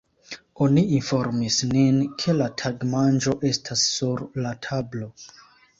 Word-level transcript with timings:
Oni 0.67 0.83
informis 0.99 1.59
nin, 1.73 2.01
ke 2.23 2.35
la 2.41 2.49
tagmanĝo 2.63 3.37
estas 3.53 3.87
sur 3.95 4.27
la 4.45 4.59
tablo. 4.69 5.17